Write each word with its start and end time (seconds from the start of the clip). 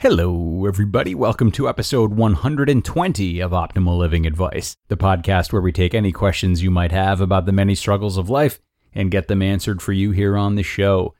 Hello, 0.00 0.64
everybody. 0.64 1.14
Welcome 1.14 1.52
to 1.52 1.68
episode 1.68 2.14
120 2.14 3.40
of 3.40 3.50
Optimal 3.50 3.98
Living 3.98 4.24
Advice, 4.24 4.74
the 4.88 4.96
podcast 4.96 5.52
where 5.52 5.60
we 5.60 5.72
take 5.72 5.92
any 5.92 6.10
questions 6.10 6.62
you 6.62 6.70
might 6.70 6.90
have 6.90 7.20
about 7.20 7.44
the 7.44 7.52
many 7.52 7.74
struggles 7.74 8.16
of 8.16 8.30
life 8.30 8.60
and 8.94 9.10
get 9.10 9.28
them 9.28 9.42
answered 9.42 9.82
for 9.82 9.92
you 9.92 10.12
here 10.12 10.38
on 10.38 10.54
the 10.54 10.62
show. 10.62 11.14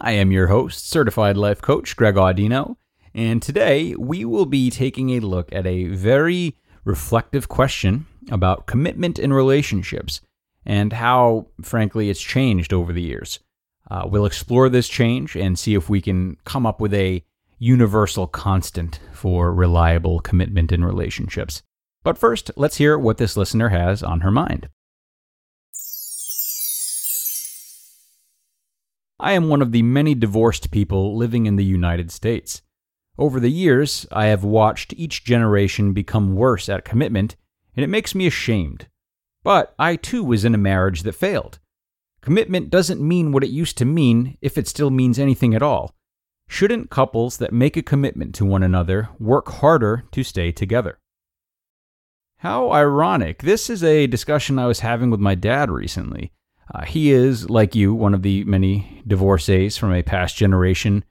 I 0.00 0.12
am 0.12 0.32
your 0.32 0.46
host, 0.46 0.88
certified 0.88 1.36
life 1.36 1.60
coach 1.60 1.94
Greg 1.94 2.14
Audino, 2.14 2.76
and 3.12 3.42
today 3.42 3.94
we 3.96 4.24
will 4.24 4.46
be 4.46 4.70
taking 4.70 5.10
a 5.10 5.20
look 5.20 5.54
at 5.54 5.66
a 5.66 5.88
very 5.88 6.56
reflective 6.86 7.50
question 7.50 8.06
about 8.30 8.66
commitment 8.66 9.18
in 9.18 9.30
relationships 9.34 10.22
and 10.64 10.94
how, 10.94 11.48
frankly, 11.60 12.08
it's 12.08 12.22
changed 12.22 12.72
over 12.72 12.94
the 12.94 13.02
years. 13.02 13.40
Uh, 13.90 14.04
we'll 14.06 14.24
explore 14.24 14.70
this 14.70 14.88
change 14.88 15.36
and 15.36 15.58
see 15.58 15.74
if 15.74 15.90
we 15.90 16.00
can 16.00 16.38
come 16.46 16.64
up 16.64 16.80
with 16.80 16.94
a 16.94 17.22
universal 17.62 18.26
constant 18.26 18.98
for 19.12 19.54
reliable 19.54 20.18
commitment 20.18 20.72
in 20.72 20.84
relationships. 20.84 21.62
But 22.02 22.18
first, 22.18 22.50
let's 22.56 22.78
hear 22.78 22.98
what 22.98 23.18
this 23.18 23.36
listener 23.36 23.68
has 23.68 24.02
on 24.02 24.22
her 24.22 24.32
mind. 24.32 24.68
I 29.20 29.34
am 29.34 29.48
one 29.48 29.62
of 29.62 29.70
the 29.70 29.82
many 29.82 30.16
divorced 30.16 30.72
people 30.72 31.16
living 31.16 31.46
in 31.46 31.54
the 31.54 31.64
United 31.64 32.10
States. 32.10 32.62
Over 33.16 33.38
the 33.38 33.52
years, 33.52 34.08
I 34.10 34.26
have 34.26 34.42
watched 34.42 34.92
each 34.96 35.22
generation 35.22 35.92
become 35.92 36.34
worse 36.34 36.68
at 36.68 36.84
commitment, 36.84 37.36
and 37.76 37.84
it 37.84 37.88
makes 37.88 38.12
me 38.12 38.26
ashamed. 38.26 38.88
But 39.44 39.72
I 39.78 39.94
too 39.94 40.24
was 40.24 40.44
in 40.44 40.56
a 40.56 40.58
marriage 40.58 41.04
that 41.04 41.14
failed. 41.14 41.60
Commitment 42.22 42.70
doesn't 42.70 43.00
mean 43.00 43.30
what 43.30 43.44
it 43.44 43.50
used 43.50 43.78
to 43.78 43.84
mean 43.84 44.36
if 44.40 44.58
it 44.58 44.66
still 44.66 44.90
means 44.90 45.16
anything 45.16 45.54
at 45.54 45.62
all. 45.62 45.94
Shouldn't 46.52 46.90
couples 46.90 47.38
that 47.38 47.54
make 47.54 47.78
a 47.78 47.82
commitment 47.82 48.34
to 48.34 48.44
one 48.44 48.62
another 48.62 49.08
work 49.18 49.48
harder 49.48 50.04
to 50.12 50.22
stay 50.22 50.52
together? 50.52 50.98
How 52.40 52.70
ironic. 52.72 53.40
This 53.40 53.70
is 53.70 53.82
a 53.82 54.06
discussion 54.06 54.58
I 54.58 54.66
was 54.66 54.80
having 54.80 55.08
with 55.08 55.18
my 55.18 55.34
dad 55.34 55.70
recently. 55.70 56.30
Uh, 56.72 56.84
he 56.84 57.10
is, 57.10 57.48
like 57.48 57.74
you, 57.74 57.94
one 57.94 58.12
of 58.12 58.20
the 58.20 58.44
many 58.44 59.02
divorcees 59.06 59.78
from 59.78 59.94
a 59.94 60.02
past 60.02 60.36
generation, 60.36 61.06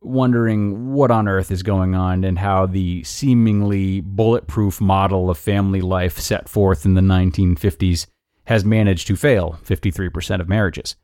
wondering 0.00 0.92
what 0.92 1.12
on 1.12 1.28
earth 1.28 1.52
is 1.52 1.62
going 1.62 1.94
on 1.94 2.24
and 2.24 2.40
how 2.40 2.66
the 2.66 3.04
seemingly 3.04 4.00
bulletproof 4.00 4.80
model 4.80 5.30
of 5.30 5.38
family 5.38 5.80
life 5.80 6.18
set 6.18 6.48
forth 6.48 6.84
in 6.84 6.94
the 6.94 7.00
1950s 7.00 8.08
has 8.46 8.64
managed 8.64 9.06
to 9.06 9.14
fail 9.14 9.56
53% 9.64 10.40
of 10.40 10.48
marriages. 10.48 10.96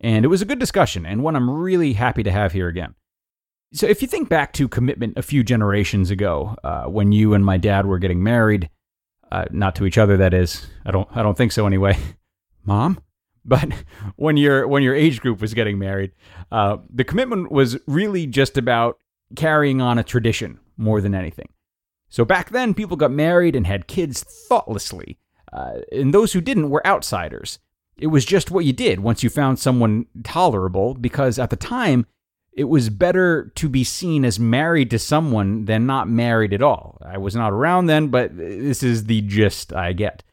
And 0.00 0.24
it 0.24 0.28
was 0.28 0.40
a 0.40 0.46
good 0.46 0.58
discussion, 0.58 1.04
and 1.04 1.22
one 1.22 1.36
I'm 1.36 1.50
really 1.50 1.92
happy 1.92 2.22
to 2.22 2.32
have 2.32 2.52
here 2.52 2.68
again. 2.68 2.94
So, 3.72 3.86
if 3.86 4.00
you 4.00 4.08
think 4.08 4.28
back 4.28 4.54
to 4.54 4.66
commitment 4.66 5.18
a 5.18 5.22
few 5.22 5.44
generations 5.44 6.10
ago, 6.10 6.56
uh, 6.64 6.84
when 6.84 7.12
you 7.12 7.34
and 7.34 7.44
my 7.44 7.58
dad 7.58 7.84
were 7.86 7.98
getting 7.98 8.22
married, 8.22 8.70
uh, 9.30 9.44
not 9.50 9.74
to 9.76 9.84
each 9.84 9.98
other, 9.98 10.16
that 10.16 10.32
is. 10.32 10.66
I 10.86 10.90
don't. 10.90 11.08
I 11.14 11.22
don't 11.22 11.36
think 11.36 11.52
so 11.52 11.66
anyway. 11.66 11.98
Mom, 12.64 13.00
but 13.44 13.68
when 14.16 14.36
your 14.36 14.66
when 14.66 14.82
your 14.82 14.94
age 14.94 15.20
group 15.20 15.40
was 15.40 15.52
getting 15.52 15.78
married, 15.78 16.12
uh, 16.50 16.78
the 16.92 17.04
commitment 17.04 17.52
was 17.52 17.78
really 17.86 18.26
just 18.26 18.56
about 18.56 18.98
carrying 19.36 19.82
on 19.82 19.98
a 19.98 20.04
tradition 20.04 20.58
more 20.78 21.00
than 21.02 21.14
anything. 21.14 21.50
So 22.08 22.24
back 22.24 22.50
then, 22.50 22.72
people 22.72 22.96
got 22.96 23.10
married 23.10 23.54
and 23.54 23.66
had 23.66 23.86
kids 23.86 24.22
thoughtlessly, 24.22 25.18
uh, 25.52 25.80
and 25.92 26.14
those 26.14 26.32
who 26.32 26.40
didn't 26.40 26.70
were 26.70 26.86
outsiders. 26.86 27.58
It 27.98 28.06
was 28.06 28.24
just 28.24 28.50
what 28.50 28.64
you 28.64 28.72
did 28.72 29.00
once 29.00 29.22
you 29.22 29.28
found 29.28 29.58
someone 29.58 30.06
tolerable, 30.22 30.94
because 30.94 31.38
at 31.38 31.50
the 31.50 31.56
time 31.56 32.06
it 32.58 32.68
was 32.68 32.90
better 32.90 33.52
to 33.54 33.68
be 33.68 33.84
seen 33.84 34.24
as 34.24 34.40
married 34.40 34.90
to 34.90 34.98
someone 34.98 35.66
than 35.66 35.86
not 35.86 36.08
married 36.08 36.52
at 36.52 36.60
all. 36.60 36.98
I 37.06 37.16
was 37.16 37.36
not 37.36 37.52
around 37.52 37.86
then, 37.86 38.08
but 38.08 38.36
this 38.36 38.82
is 38.82 39.04
the 39.04 39.20
gist 39.20 39.72
I 39.72 39.92
get. 39.92 40.24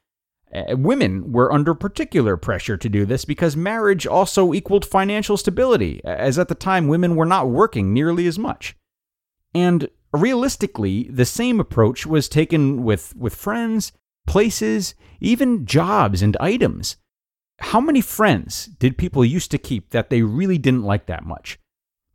Uh, 0.52 0.76
women 0.76 1.32
were 1.32 1.54
under 1.54 1.76
particular 1.76 2.36
pressure 2.36 2.78
to 2.78 2.90
do 2.90 3.06
this 3.06 3.26
because 3.26 3.56
marriage 3.56 4.08
also 4.08 4.56
equaled 4.56 4.86
financial 4.86 5.38
stability, 5.38 6.02
as 6.04 6.40
at 6.40 6.48
the 6.48 6.56
time 6.56 6.88
women 6.88 7.16
were 7.16 7.28
not 7.28 7.48
working 7.48 7.94
nearly 7.94 8.26
as 8.26 8.40
much. 8.40 8.76
And 9.54 9.88
realistically, 10.12 11.04
the 11.04 11.26
same 11.26 11.60
approach 11.60 12.08
was 12.08 12.28
taken 12.28 12.84
with, 12.84 13.16
with 13.16 13.36
friends, 13.36 13.92
places, 14.26 14.96
even 15.20 15.68
jobs 15.68 16.24
and 16.24 16.36
items. 16.38 16.98
How 17.60 17.80
many 17.80 18.02
friends 18.02 18.66
did 18.66 18.98
people 18.98 19.24
used 19.24 19.52
to 19.52 19.60
keep 19.60 19.92
that 19.92 20.10
they 20.10 20.24
really 20.24 20.58
didn't 20.58 20.84
like 20.84 21.06
that 21.06 21.24
much? 21.24 21.60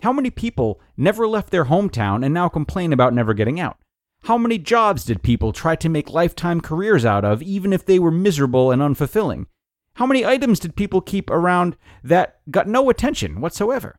How 0.02 0.12
many 0.12 0.30
people 0.30 0.80
never 0.96 1.26
left 1.28 1.50
their 1.50 1.66
hometown 1.66 2.24
and 2.24 2.32
now 2.32 2.48
complain 2.48 2.92
about 2.92 3.12
never 3.12 3.34
getting 3.34 3.60
out? 3.60 3.76
How 4.24 4.38
many 4.38 4.58
jobs 4.58 5.04
did 5.04 5.22
people 5.22 5.52
try 5.52 5.76
to 5.76 5.88
make 5.88 6.10
lifetime 6.10 6.60
careers 6.60 7.04
out 7.04 7.24
of, 7.24 7.42
even 7.42 7.72
if 7.72 7.84
they 7.84 7.98
were 7.98 8.10
miserable 8.10 8.70
and 8.70 8.82
unfulfilling? 8.82 9.46
How 9.94 10.06
many 10.06 10.24
items 10.24 10.60
did 10.60 10.76
people 10.76 11.00
keep 11.00 11.28
around 11.30 11.76
that 12.02 12.40
got 12.50 12.66
no 12.66 12.88
attention 12.90 13.40
whatsoever? 13.40 13.96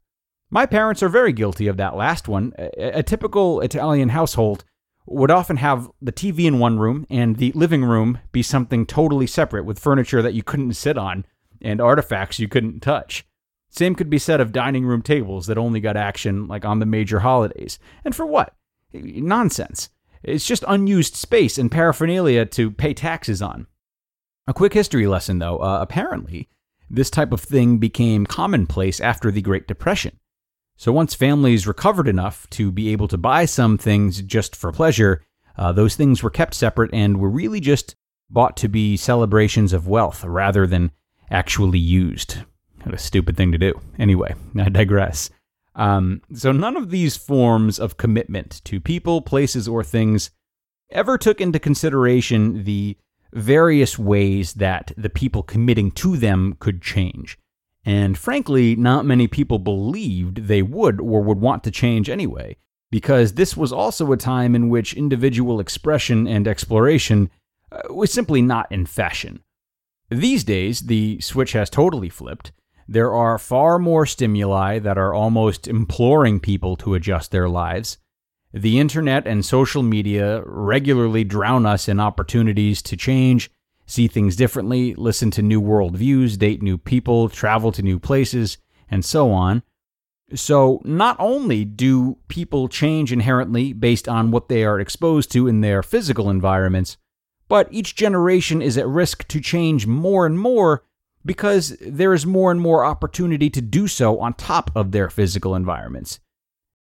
My 0.50 0.66
parents 0.66 1.02
are 1.04 1.10
very 1.10 1.34
guilty 1.34 1.68
of 1.68 1.78
that 1.78 1.96
last 1.96 2.28
one. 2.28 2.54
A, 2.58 3.00
a, 3.00 3.04
typical 3.04 3.62
Italian 3.62 4.10
household 4.10 4.66
would 5.06 5.32
often 5.32 5.58
have 5.58 5.90
the 6.02 6.12
TV 6.12 6.46
in 6.46 6.60
one 6.60 6.78
room 6.78 7.06
and 7.10 7.38
the 7.38 7.52
living 7.54 7.86
room 7.86 8.20
be 8.32 8.44
something 8.44 8.86
totally 8.86 9.28
separate 9.28 9.66
with 9.66 9.80
furniture 9.80 10.22
that 10.22 10.34
you 10.34 10.44
couldn't 10.44 10.74
sit 10.74 10.98
on 10.98 11.26
and 11.62 11.80
artifacts 11.80 12.40
you 12.40 12.48
couldn't 12.48 12.82
touch. 12.82 13.26
Same 13.72 13.96
could 13.96 14.10
be 14.10 14.20
said 14.20 14.42
of 14.42 14.52
dining 14.52 14.86
room 14.86 15.02
tables 15.02 15.48
that 15.48 15.58
only 15.58 15.80
got 15.80 15.98
action 15.98 16.48
like 16.48 16.66
on 16.66 16.80
the 16.80 16.86
major 16.86 17.22
holidays. 17.22 17.80
And 18.06 18.14
for 18.14 18.26
what? 18.26 18.54
Nonsense. 18.94 19.90
It's 20.24 20.46
just 20.46 20.66
unused 20.68 21.16
space 21.16 21.58
and 21.58 21.72
paraphernalia 21.72 22.46
to 22.48 22.70
pay 22.70 22.94
taxes 22.94 23.42
on. 23.42 23.68
A 24.46 24.54
quick 24.54 24.74
history 24.74 25.08
lesson, 25.08 25.40
though. 25.40 25.58
Uh, 25.58 25.80
apparently, 25.82 26.50
this 26.90 27.10
type 27.10 27.32
of 27.32 27.40
thing 27.40 27.78
became 27.78 28.26
commonplace 28.26 29.00
after 29.00 29.32
the 29.32 29.42
Great 29.42 29.68
Depression. 29.68 30.20
So 30.76 30.92
once 30.92 31.14
families 31.14 31.66
recovered 31.66 32.08
enough 32.08 32.50
to 32.52 32.72
be 32.72 32.90
able 32.90 33.08
to 33.08 33.18
buy 33.18 33.46
some 33.46 33.78
things 33.78 34.22
just 34.22 34.56
for 34.56 34.72
pleasure, 34.72 35.24
uh, 35.58 35.72
those 35.72 35.96
things 35.96 36.22
were 36.22 36.30
kept 36.30 36.54
separate 36.54 36.94
and 36.94 37.20
were 37.20 37.30
really 37.30 37.62
just 37.62 37.96
bought 38.30 38.58
to 38.58 38.68
be 38.68 38.98
celebrations 38.98 39.74
of 39.74 39.88
wealth 39.88 40.24
rather 40.24 40.68
than 40.68 40.92
actually 41.30 41.80
used. 41.80 42.40
What 42.84 42.96
a 42.96 42.98
stupid 42.98 43.38
thing 43.38 43.52
to 43.52 43.58
do. 43.58 43.80
Anyway, 44.00 44.34
I 44.58 44.70
digress. 44.70 45.30
Um, 45.76 46.22
so, 46.34 46.52
none 46.52 46.76
of 46.76 46.90
these 46.90 47.16
forms 47.16 47.80
of 47.80 47.98
commitment 47.98 48.62
to 48.66 48.82
people, 48.82 49.22
places, 49.22 49.68
or 49.68 49.84
things 49.84 50.32
ever 50.90 51.18
took 51.18 51.40
into 51.40 51.60
consideration 51.60 52.66
the 52.66 52.98
various 53.34 53.98
ways 53.98 54.54
that 54.56 54.92
the 54.98 55.10
people 55.10 55.44
committing 55.44 55.92
to 55.92 56.18
them 56.18 56.58
could 56.60 56.82
change. 56.82 57.38
And 57.86 58.18
frankly, 58.18 58.76
not 58.76 59.06
many 59.06 59.28
people 59.28 59.58
believed 59.58 60.48
they 60.48 60.62
would 60.62 61.00
or 61.00 61.22
would 61.22 61.40
want 61.40 61.64
to 61.64 61.72
change 61.72 62.10
anyway, 62.10 62.58
because 62.92 63.34
this 63.34 63.56
was 63.56 63.72
also 63.72 64.12
a 64.12 64.18
time 64.18 64.54
in 64.54 64.70
which 64.70 64.94
individual 64.94 65.60
expression 65.60 66.28
and 66.28 66.48
exploration 66.48 67.30
uh, 67.72 67.94
was 67.94 68.12
simply 68.12 68.42
not 68.42 68.70
in 68.72 68.86
fashion. 68.86 69.42
These 70.10 70.44
days, 70.44 70.82
the 70.82 71.22
switch 71.22 71.54
has 71.54 71.70
totally 71.70 72.10
flipped, 72.10 72.52
there 72.92 73.14
are 73.14 73.38
far 73.38 73.80
more 73.80 74.06
stimuli 74.06 74.78
that 74.78 74.98
are 74.98 75.14
almost 75.14 75.66
imploring 75.66 76.42
people 76.42 76.76
to 76.76 76.94
adjust 76.94 77.32
their 77.32 77.48
lives. 77.48 77.98
The 78.52 78.80
internet 78.80 79.26
and 79.26 79.46
social 79.46 79.82
media 79.82 80.44
regularly 80.46 81.24
drown 81.24 81.66
us 81.66 81.88
in 81.88 82.02
opportunities 82.02 82.82
to 82.82 82.98
change, 82.98 83.50
see 83.86 84.10
things 84.10 84.36
differently, 84.36 84.94
listen 84.96 85.32
to 85.32 85.42
new 85.42 85.62
worldviews, 85.62 86.38
date 86.38 86.62
new 86.62 86.78
people, 86.78 87.30
travel 87.30 87.72
to 87.72 87.82
new 87.82 87.98
places, 87.98 88.58
and 88.90 89.06
so 89.06 89.32
on. 89.32 89.64
So, 90.36 90.82
not 90.84 91.16
only 91.18 91.64
do 91.64 92.18
people 92.28 92.68
change 92.68 93.14
inherently 93.14 93.72
based 93.72 94.10
on 94.10 94.32
what 94.32 94.50
they 94.50 94.66
are 94.66 94.82
exposed 94.82 95.32
to 95.32 95.48
in 95.48 95.62
their 95.62 95.82
physical 95.82 96.30
environments, 96.30 96.98
but 97.48 97.70
each 97.72 97.96
generation 97.96 98.62
is 98.62 98.78
at 98.78 98.88
risk 98.88 99.26
to 99.30 99.40
change 99.40 99.88
more 99.88 100.26
and 100.26 100.38
more 100.38 100.84
because 101.26 101.76
there 101.82 102.14
is 102.14 102.26
more 102.26 102.52
and 102.52 102.62
more 102.62 102.84
opportunity 102.84 103.50
to 103.50 103.62
do 103.62 103.88
so 103.88 104.20
on 104.20 104.34
top 104.34 104.72
of 104.76 104.92
their 104.92 105.10
physical 105.10 105.56
environments. 105.56 106.20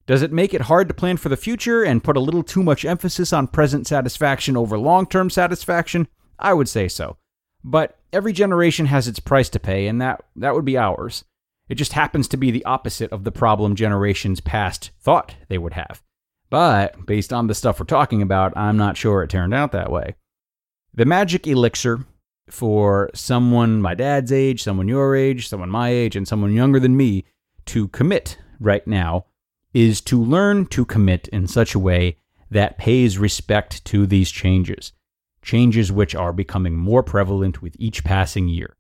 Does 0.06 0.22
it 0.22 0.32
make 0.32 0.54
it 0.54 0.62
hard 0.62 0.88
to 0.88 0.94
plan 0.94 1.18
for 1.18 1.30
the 1.30 1.36
future 1.36 1.84
and 1.84 2.04
put 2.04 2.16
a 2.16 2.22
little 2.22 2.44
too 2.44 2.64
much 2.64 2.86
emphasis 2.86 3.34
on 3.34 3.48
present 3.48 3.88
satisfaction 3.88 4.56
over 4.56 4.78
long 4.78 5.06
term 5.06 5.30
satisfaction? 5.30 6.08
I 6.40 6.54
would 6.54 6.70
say 6.70 6.88
so. 6.88 7.18
But 7.64 8.00
every 8.14 8.32
generation 8.32 8.86
has 8.86 9.08
its 9.08 9.20
price 9.20 9.50
to 9.50 9.60
pay, 9.60 9.88
and 9.88 10.02
that, 10.02 10.24
that 10.38 10.56
would 10.56 10.64
be 10.64 10.78
ours. 10.78 11.26
It 11.68 11.76
just 11.76 11.94
happens 11.94 12.30
to 12.30 12.38
be 12.38 12.52
the 12.52 12.64
opposite 12.64 13.12
of 13.12 13.26
the 13.26 13.32
problem 13.32 13.76
generations 13.76 14.40
past 14.40 14.92
thought 15.02 15.36
they 15.50 15.58
would 15.58 15.74
have. 15.74 16.02
But 16.50 17.06
based 17.06 17.34
on 17.34 17.48
the 17.48 17.56
stuff 17.56 17.80
we're 17.80 17.86
talking 17.86 18.22
about, 18.22 18.56
I'm 18.56 18.78
not 18.78 18.96
sure 18.96 19.22
it 19.22 19.30
turned 19.30 19.54
out 19.54 19.74
that 19.74 19.92
way. 19.92 20.16
The 20.94 21.06
magic 21.06 21.46
elixir 21.46 22.06
for 22.50 23.10
someone 23.14 23.82
my 23.82 23.94
dad's 23.94 24.32
age, 24.32 24.64
someone 24.64 24.88
your 24.88 25.16
age, 25.16 25.48
someone 25.48 25.70
my 25.70 25.90
age, 25.90 26.16
and 26.16 26.28
someone 26.28 26.54
younger 26.54 26.80
than 26.80 26.98
me 26.98 27.26
to 27.66 27.88
commit 27.90 28.38
right 28.60 28.86
now 28.88 29.26
is 29.74 30.02
to 30.02 30.22
learn 30.22 30.66
to 30.68 30.86
commit 30.86 31.28
in 31.30 31.48
such 31.48 31.76
a 31.76 31.80
way 31.80 32.18
that 32.50 32.78
pays 32.78 33.18
respect 33.18 33.84
to 33.86 34.08
these 34.08 34.32
changes, 34.32 34.94
changes 35.42 35.92
which 35.92 36.16
are 36.16 36.34
becoming 36.34 36.76
more 36.76 37.04
prevalent 37.04 37.62
with 37.62 37.76
each 37.78 38.04
passing 38.04 38.48
year. 38.48 38.76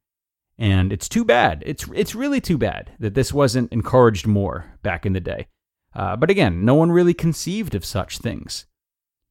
And 0.58 0.92
it's 0.92 1.10
too 1.10 1.24
bad. 1.24 1.62
It's 1.66 1.86
it's 1.94 2.16
really 2.16 2.42
too 2.42 2.58
bad 2.58 2.92
that 3.00 3.14
this 3.14 3.32
wasn't 3.32 3.72
encouraged 3.72 4.26
more 4.26 4.66
back 4.82 5.06
in 5.06 5.14
the 5.14 5.20
day. 5.20 5.48
Uh, 5.94 6.16
but 6.16 6.32
again, 6.32 6.66
no 6.66 6.74
one 6.74 6.92
really 6.92 7.14
conceived 7.14 7.76
of 7.76 7.86
such 7.86 8.18
things. 8.18 8.66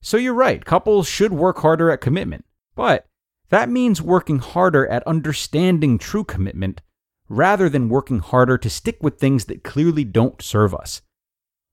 So 0.03 0.17
you're 0.17 0.35
right, 0.35 0.65
couples 0.65 1.09
should 1.09 1.33
work 1.33 1.59
harder 1.59 1.91
at 1.91 2.01
commitment. 2.01 2.45
But 2.77 3.07
that 3.51 3.69
means 3.69 4.03
working 4.03 4.39
harder 4.39 4.87
at 4.89 5.07
understanding 5.07 5.99
true 5.99 6.25
commitment 6.25 6.81
rather 7.29 7.69
than 7.69 7.89
working 7.89 8.21
harder 8.21 8.59
to 8.59 8.71
stick 8.71 9.03
with 9.03 9.19
things 9.19 9.47
that 9.47 9.65
clearly 9.65 10.05
don't 10.05 10.43
serve 10.43 10.75
us. 10.75 11.03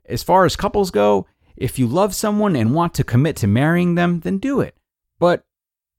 As 0.05 0.23
far 0.23 0.45
as 0.45 0.55
couples 0.55 0.91
go, 0.91 1.27
if 1.55 1.77
you 1.77 1.87
love 1.87 2.15
someone 2.15 2.55
and 2.55 2.73
want 2.73 2.93
to 2.95 3.03
commit 3.03 3.35
to 3.37 3.47
marrying 3.47 3.95
them, 3.95 4.21
then 4.21 4.37
do 4.37 4.59
it. 4.59 4.75
But 5.19 5.45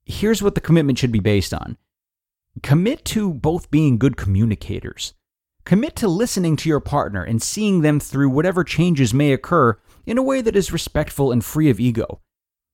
here's 0.05 0.43
what 0.43 0.55
the 0.55 0.61
commitment 0.61 0.99
should 0.99 1.11
be 1.11 1.19
based 1.19 1.53
on 1.53 1.77
commit 2.63 3.03
to 3.03 3.33
both 3.33 3.69
being 3.69 3.97
good 3.97 4.15
communicators. 4.15 5.13
Commit 5.65 5.95
to 5.97 6.07
listening 6.07 6.55
to 6.57 6.69
your 6.69 6.79
partner 6.79 7.23
and 7.23 7.41
seeing 7.41 7.81
them 7.81 7.99
through 7.99 8.29
whatever 8.29 8.63
changes 8.63 9.13
may 9.13 9.33
occur 9.33 9.77
in 10.05 10.17
a 10.17 10.23
way 10.23 10.39
that 10.41 10.55
is 10.55 10.71
respectful 10.71 11.31
and 11.31 11.43
free 11.43 11.69
of 11.69 11.79
ego. 11.79 12.21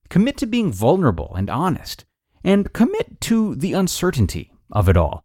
Commit 0.08 0.36
to 0.36 0.46
being 0.46 0.70
vulnerable 0.70 1.34
and 1.34 1.48
honest, 1.48 2.04
and 2.44 2.72
commit 2.72 3.20
to 3.22 3.54
the 3.54 3.72
uncertainty 3.72 4.52
of 4.70 4.88
it 4.88 4.96
all. 4.96 5.24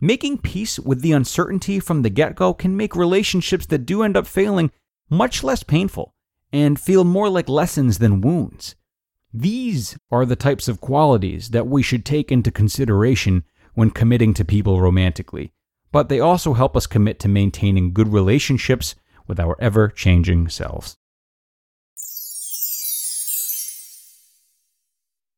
Making 0.00 0.38
peace 0.38 0.78
with 0.78 1.00
the 1.00 1.12
uncertainty 1.12 1.80
from 1.80 2.02
the 2.02 2.10
get 2.10 2.34
go 2.34 2.52
can 2.52 2.76
make 2.76 2.94
relationships 2.94 3.66
that 3.66 3.86
do 3.86 4.02
end 4.02 4.16
up 4.16 4.26
failing 4.26 4.70
much 5.08 5.42
less 5.42 5.62
painful 5.62 6.14
and 6.52 6.78
feel 6.78 7.04
more 7.04 7.28
like 7.28 7.48
lessons 7.48 7.98
than 7.98 8.20
wounds. 8.20 8.74
These 9.32 9.98
are 10.10 10.24
the 10.24 10.36
types 10.36 10.68
of 10.68 10.80
qualities 10.80 11.50
that 11.50 11.66
we 11.66 11.82
should 11.82 12.04
take 12.04 12.30
into 12.30 12.50
consideration 12.50 13.44
when 13.74 13.90
committing 13.90 14.34
to 14.34 14.44
people 14.44 14.80
romantically, 14.80 15.52
but 15.92 16.08
they 16.08 16.20
also 16.20 16.54
help 16.54 16.76
us 16.76 16.86
commit 16.86 17.18
to 17.20 17.28
maintaining 17.28 17.92
good 17.92 18.08
relationships 18.08 18.94
with 19.26 19.40
our 19.40 19.56
ever 19.60 19.88
changing 19.88 20.48
selves. 20.48 20.96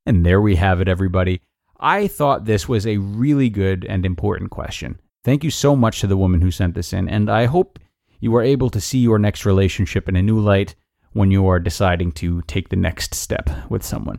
And 0.09 0.25
there 0.25 0.41
we 0.41 0.57
have 0.57 0.81
it, 0.81 0.89
everybody. 0.89 1.43
I 1.79 2.07
thought 2.07 2.47
this 2.47 2.67
was 2.67 2.87
a 2.87 2.97
really 2.97 3.51
good 3.51 3.85
and 3.85 4.07
important 4.07 4.51
question. 4.51 4.99
Thank 5.23 5.45
you 5.45 5.51
so 5.51 5.77
much 5.77 6.01
to 6.01 6.07
the 6.07 6.17
woman 6.17 6.41
who 6.41 6.51
sent 6.51 6.75
this 6.75 6.95
in, 6.95 7.11
and 7.11 7.29
I 7.29 7.45
hope 7.45 7.79
you 8.19 8.35
are 8.35 8.43
able 8.43 8.71
to 8.71 8.81
see 8.81 9.01
your 9.01 9.19
next 9.19 9.45
relationship 9.45 10.09
in 10.09 10.17
a 10.17 10.23
new 10.23 10.41
light 10.41 10.75
when 11.13 11.31
you 11.31 11.47
are 11.47 11.61
deciding 11.61 12.13
to 12.13 12.41
take 12.43 12.71
the 12.71 12.77
next 12.77 13.15
step 13.15 13.51
with 13.69 13.85
someone. 13.85 14.19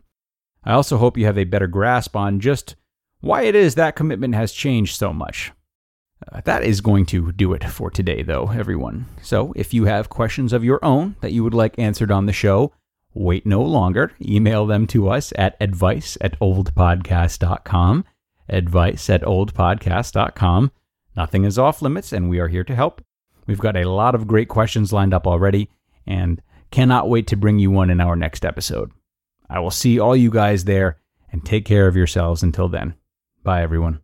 I 0.63 0.73
also 0.73 0.97
hope 0.97 1.17
you 1.17 1.25
have 1.25 1.39
a 1.39 1.43
better 1.45 1.65
grasp 1.65 2.15
on 2.15 2.39
just 2.39 2.75
why 3.21 3.41
it 3.41 3.55
is 3.55 3.73
that 3.73 3.95
commitment 3.95 4.35
has 4.35 4.51
changed 4.51 4.95
so 4.95 5.11
much. 5.11 5.51
Uh, 6.31 6.41
that 6.45 6.63
is 6.63 6.81
going 6.81 7.07
to 7.07 7.31
do 7.31 7.53
it 7.53 7.63
for 7.63 7.89
today, 7.89 8.21
though, 8.21 8.51
everyone. 8.51 9.07
So 9.23 9.53
if 9.55 9.73
you 9.73 9.85
have 9.85 10.09
questions 10.09 10.53
of 10.53 10.63
your 10.63 10.85
own 10.85 11.15
that 11.21 11.31
you 11.31 11.43
would 11.43 11.55
like 11.55 11.79
answered 11.79 12.11
on 12.11 12.27
the 12.27 12.33
show, 12.33 12.73
wait 13.13 13.45
no 13.45 13.61
longer. 13.61 14.11
Email 14.21 14.65
them 14.65 14.87
to 14.87 15.09
us 15.09 15.33
at 15.37 15.57
advice 15.59 16.17
at 16.21 16.39
oldpodcast.com. 16.39 18.05
Advice 18.49 19.09
at 19.09 19.21
oldpodcast.com. 19.21 20.71
Nothing 21.15 21.45
is 21.45 21.59
off 21.59 21.81
limits, 21.81 22.13
and 22.13 22.29
we 22.29 22.39
are 22.39 22.47
here 22.47 22.63
to 22.63 22.75
help. 22.75 23.03
We've 23.45 23.59
got 23.59 23.75
a 23.75 23.89
lot 23.89 24.15
of 24.15 24.27
great 24.27 24.47
questions 24.47 24.93
lined 24.93 25.13
up 25.13 25.27
already, 25.27 25.69
and 26.05 26.41
Cannot 26.71 27.09
wait 27.09 27.27
to 27.27 27.37
bring 27.37 27.59
you 27.59 27.71
one 27.71 27.89
in 27.89 27.99
our 27.99 28.15
next 28.15 28.45
episode. 28.45 28.91
I 29.49 29.59
will 29.59 29.71
see 29.71 29.99
all 29.99 30.15
you 30.15 30.29
guys 30.29 30.65
there 30.65 30.99
and 31.31 31.43
take 31.43 31.65
care 31.65 31.87
of 31.87 31.95
yourselves 31.95 32.43
until 32.43 32.69
then. 32.69 32.95
Bye, 33.43 33.63
everyone. 33.63 34.01